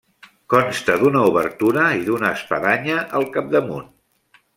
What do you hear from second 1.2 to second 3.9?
obertura i d'una espadanya al capdamunt.